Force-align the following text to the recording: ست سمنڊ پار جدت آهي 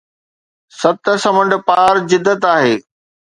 ست 0.79 1.05
سمنڊ 1.25 1.51
پار 1.67 1.95
جدت 2.13 2.41
آهي 2.55 2.73